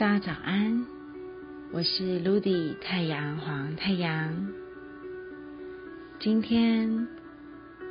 [0.00, 0.86] 大家早安，
[1.72, 4.48] 我是 Ludy 太阳黄太阳。
[6.18, 7.06] 今天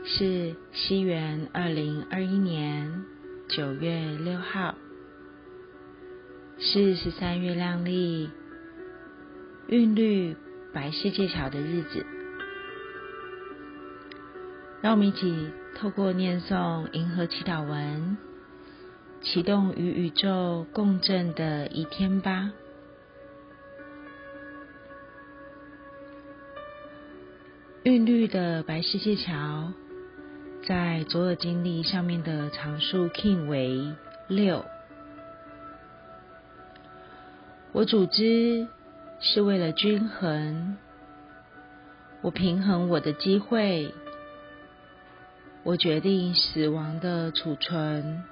[0.04, 3.04] 是西元二零二一年
[3.48, 4.74] 九月六号，
[6.58, 8.32] 是十三月亮丽
[9.68, 10.36] 韵律
[10.74, 12.04] 白世界桥的日子。
[14.82, 18.18] 让我们一起透过念诵银河祈祷文。
[19.22, 22.52] 启动与宇宙共振的一天吧。
[27.84, 29.72] 韵律的白世界桥，
[30.68, 33.94] 在左耳经历上面的常数 king 为
[34.28, 34.66] 六。
[37.72, 38.68] 我组织
[39.20, 40.78] 是为了均衡，
[42.22, 43.94] 我平衡我的机会，
[45.64, 48.24] 我决定死亡的储存。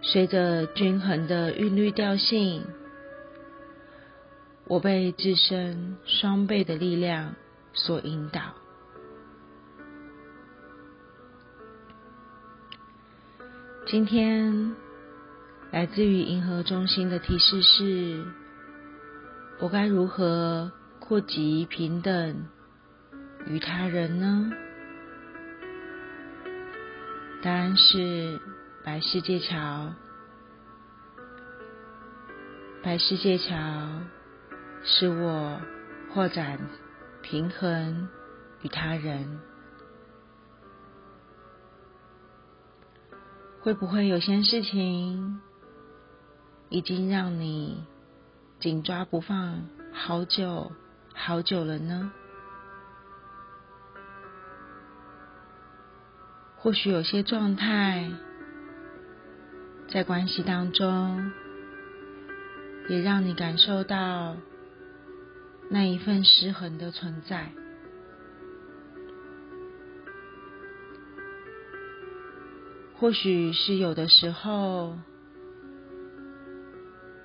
[0.00, 2.64] 随着均衡的韵律调性，
[4.64, 7.34] 我被自身双倍的力量
[7.74, 8.40] 所引导。
[13.86, 14.74] 今天
[15.70, 18.24] 来自于银河中心的提示是：
[19.58, 22.46] 我该如何扩及平等
[23.46, 24.52] 与他人呢？
[27.42, 28.40] 答案是。
[28.88, 29.92] 白世界桥，
[32.82, 33.54] 白世界桥，
[34.82, 35.60] 使我
[36.10, 36.58] 扩展
[37.20, 38.08] 平衡
[38.62, 39.40] 与他人。
[43.60, 45.42] 会不会有些事情
[46.70, 47.84] 已经让你
[48.58, 50.72] 紧抓不放好久
[51.14, 52.10] 好久了呢？
[56.56, 58.10] 或许有些状态。
[59.90, 61.32] 在关系当中，
[62.90, 64.36] 也让你感受到
[65.70, 67.50] 那一份失衡的存在。
[72.96, 74.98] 或许是有的时候，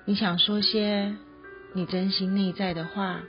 [0.06, 1.16] 你想说些
[1.74, 3.20] 你真心内在的话，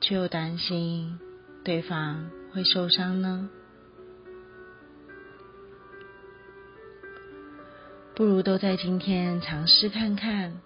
[0.00, 1.18] 却又担心
[1.64, 3.48] 对方会受伤呢？
[8.20, 10.60] 不如都在今天尝试看看，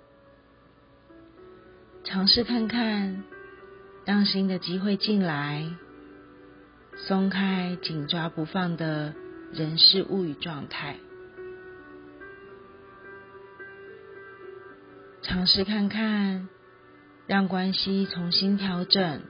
[2.02, 3.22] 尝试看看，
[4.04, 5.64] 让新的机会进来，
[6.96, 9.14] 松开紧抓不放的
[9.52, 10.96] 人事物与状态，
[15.22, 16.48] 尝试看看，
[17.28, 19.22] 让关系重新调整，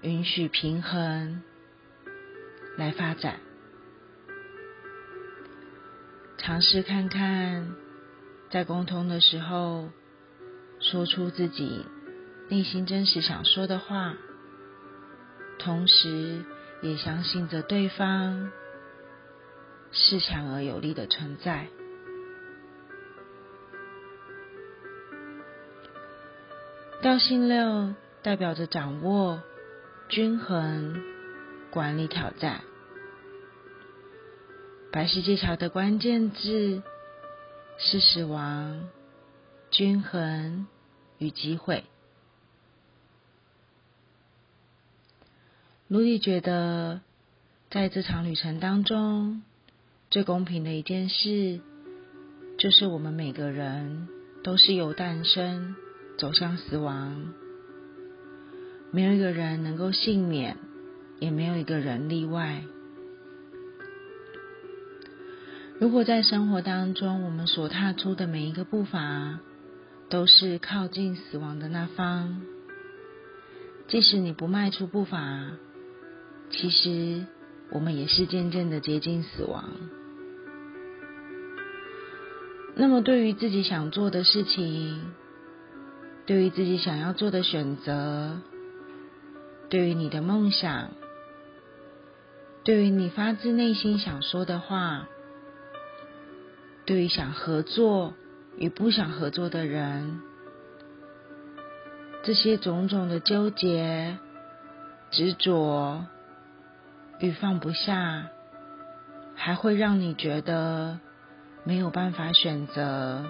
[0.00, 1.42] 允许平衡
[2.78, 3.36] 来发展。
[6.42, 7.76] 尝试看看，
[8.50, 9.90] 在沟通的时候，
[10.80, 11.86] 说出自己
[12.48, 14.16] 内心真实想说的话，
[15.60, 16.44] 同时
[16.82, 18.50] 也相信着对方
[19.92, 21.68] 是强而有力的存在。
[27.02, 29.40] 调性六代表着掌握、
[30.08, 31.00] 均衡、
[31.70, 32.62] 管理、挑战。
[34.92, 36.82] 白世界桥的关键字
[37.78, 38.90] 是死亡、
[39.70, 40.66] 均衡
[41.16, 41.84] 与机会。
[45.88, 47.00] 卢迪觉得，
[47.70, 49.42] 在这场旅程当中，
[50.10, 51.60] 最公平的一件事，
[52.58, 54.08] 就是我们每个人
[54.44, 55.74] 都是由诞生
[56.18, 57.32] 走向死亡，
[58.90, 60.58] 没有一个人能够幸免，
[61.18, 62.62] 也没有一个人例外。
[65.82, 69.40] 如果在生活当中，我们所踏出的每一个步伐
[70.08, 72.42] 都是靠近死亡的那方，
[73.88, 75.50] 即使你不迈出步伐，
[76.50, 77.26] 其实
[77.72, 79.64] 我们也是渐渐的接近死亡。
[82.76, 85.12] 那么，对于自己想做的事情，
[86.26, 88.38] 对于自己想要做的选择，
[89.68, 90.90] 对于你的梦想，
[92.62, 95.08] 对于你发自内心想说的话。
[96.84, 98.14] 对于想合作
[98.56, 100.20] 与不想合作的人，
[102.24, 104.18] 这些种种的纠结、
[105.10, 106.06] 执着
[107.20, 108.28] 与放不下，
[109.34, 110.98] 还会让你觉得
[111.64, 113.26] 没有办法选择，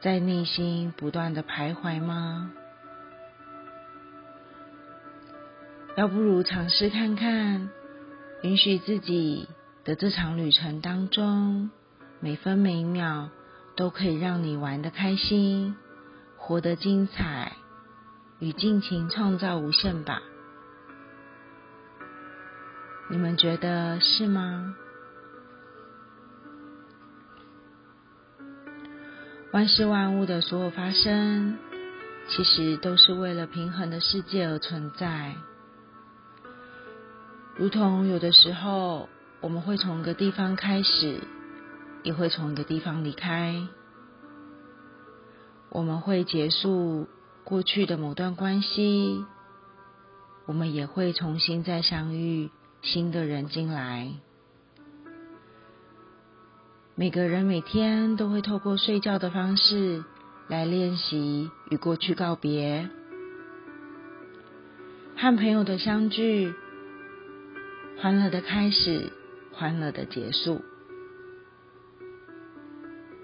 [0.00, 2.52] 在内心不断的徘徊吗？
[5.96, 7.68] 要不如尝试看看，
[8.42, 9.48] 允许自己
[9.84, 11.70] 的这场旅程当中。
[12.22, 13.30] 每分每秒
[13.76, 15.74] 都可以让你玩得开心，
[16.36, 17.56] 活得精彩，
[18.38, 20.20] 与尽情创造无限吧。
[23.08, 24.74] 你们觉得是吗？
[29.52, 31.58] 万事万物的所有发生，
[32.28, 35.34] 其实都是为了平衡的世界而存在。
[37.56, 39.08] 如同有的时候，
[39.40, 41.20] 我们会从一个地方开始，
[42.02, 43.66] 也会从一个地方离开。
[45.70, 47.06] 我们会结束
[47.44, 49.24] 过去的某段关系，
[50.46, 52.50] 我们也会重新再相遇
[52.82, 54.12] 新的人进来。
[56.96, 60.04] 每个人每天都会透过睡觉的方式
[60.48, 62.90] 来练习与过去告别，
[65.16, 66.52] 和朋友的相聚，
[67.98, 69.12] 欢乐的开始，
[69.52, 70.62] 欢乐的结束，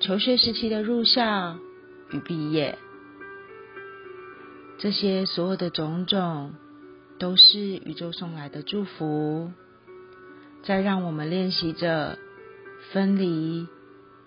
[0.06, 1.58] 求学时期的入校
[2.12, 2.78] 与毕业，
[4.78, 6.54] 这些所有的种种，
[7.18, 9.50] 都是宇宙送来的祝福，
[10.62, 12.16] 在让我们练习着。
[12.92, 13.66] 分离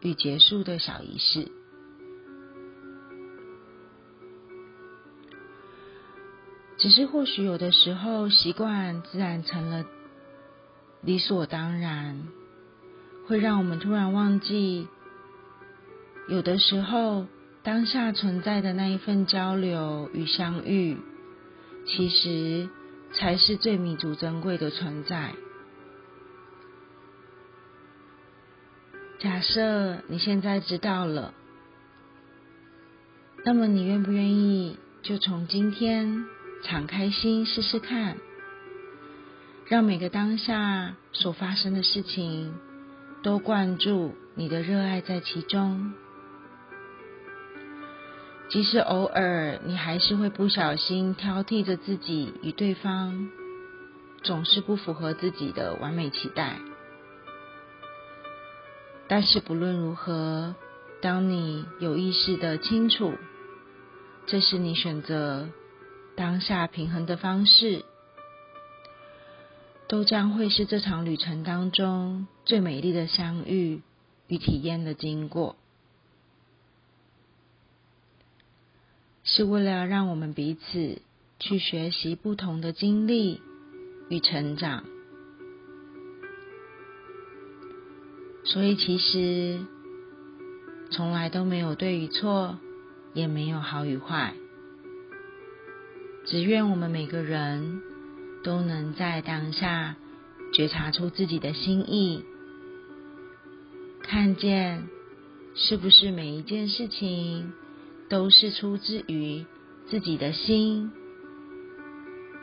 [0.01, 1.47] 与结束的小仪式，
[6.77, 9.85] 只是或许有的时候，习惯自然成了
[11.01, 12.27] 理所当然，
[13.27, 14.89] 会让我们突然忘记，
[16.29, 17.25] 有的时候
[17.63, 20.95] 当下存在的那一份交流与相遇，
[21.87, 22.69] 其实
[23.13, 25.33] 才是最弥足珍贵的存在。
[29.19, 31.33] 假设你现在知道了，
[33.43, 36.25] 那么你愿不愿意就从今天
[36.63, 38.17] 敞开心试试看，
[39.65, 42.53] 让每个当下所发生的事情
[43.23, 45.91] 都灌注你的热爱在其中，
[48.49, 53.29] 即使偶尔你还是会不小心挑剔着自己与对方，
[54.23, 56.57] 总是不符合自己的完美期待。
[59.07, 60.55] 但是不论如何，
[60.99, 63.13] 当你有意识的清楚，
[64.25, 65.47] 这是你选择
[66.15, 67.85] 当下平衡的方式，
[69.87, 73.81] 都将会是这场旅程当中最美丽的相遇
[74.27, 75.55] 与体验的经过，
[79.39, 81.01] 是为了让我们彼此
[81.39, 83.39] 去学习不同的经历
[84.09, 84.83] 与成长。
[88.43, 89.61] 所以，其实
[90.91, 92.59] 从来都没有对与错，
[93.13, 94.33] 也没有好与坏。
[96.25, 97.81] 只愿我们每个人
[98.43, 99.95] 都能在当下
[100.53, 102.25] 觉察出自己的心意，
[104.01, 104.89] 看见
[105.55, 107.53] 是不是每一件事情
[108.09, 109.45] 都是出自于
[109.87, 110.91] 自己的心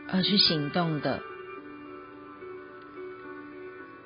[0.09, 1.21] 而去行动的。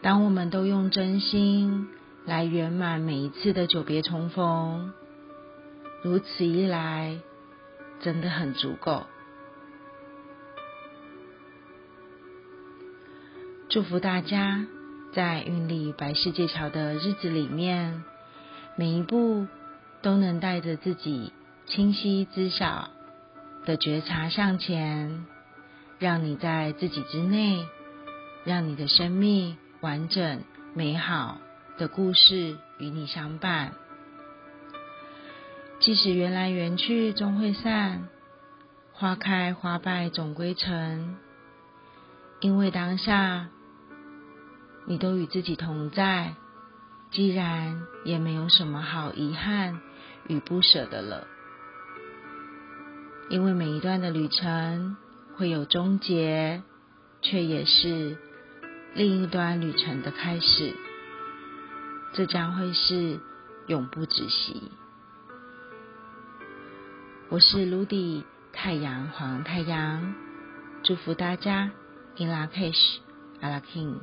[0.03, 1.89] 当我们都用真心
[2.25, 4.95] 来圆满每一次的久别重逢，
[6.03, 7.21] 如此一来，
[8.01, 9.05] 真的很足够。
[13.69, 14.67] 祝福大家
[15.13, 18.03] 在运力白世界桥的日子里面，
[18.77, 19.47] 每一步
[20.01, 21.33] 都能带着自己
[21.71, 22.91] 清晰知晓
[23.65, 25.25] 的觉察向前，
[26.01, 27.65] 让你在自己之内，
[28.45, 29.57] 让你的生命。
[29.81, 30.43] 完整
[30.75, 31.39] 美好
[31.79, 33.73] 的故事与你相伴，
[35.79, 38.09] 即使缘来缘去终会散，
[38.93, 41.17] 花开花败总归尘。
[42.41, 43.49] 因为当下
[44.87, 46.35] 你都与自己同在，
[47.11, 49.81] 既然也没有什么好遗憾
[50.27, 51.27] 与不舍的了。
[53.31, 54.97] 因为每一段的旅程
[55.37, 56.65] 会有终结，
[57.23, 58.19] 却也是。
[58.93, 60.75] 另一段旅程的开始，
[62.13, 63.21] 这将会是
[63.69, 64.73] 永不止息。
[67.29, 70.13] 我是卢迪，太阳黄太阳，
[70.83, 71.71] 祝福大家
[72.17, 72.97] ，In La Kish，
[73.41, 74.01] 阿拉 King。